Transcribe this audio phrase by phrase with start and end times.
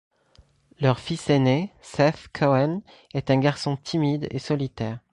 [0.79, 2.81] Leur fils aîné, Seth Cohen,
[3.13, 4.99] est un garçon timide et solitaire.